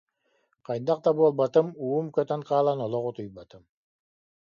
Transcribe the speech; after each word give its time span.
Хайдах 0.69 1.03
да 1.09 1.13
буолбатым, 1.19 1.67
уум 1.85 2.07
көтөн 2.15 2.41
хаалан 2.49 2.79
олох 2.85 3.05
утуйбатым 3.09 3.63